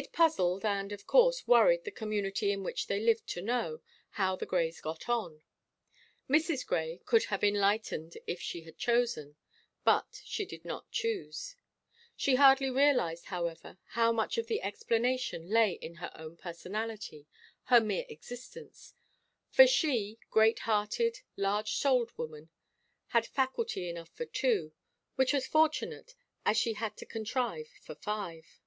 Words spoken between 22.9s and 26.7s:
had "faculty" enough for two; which was fortunate, as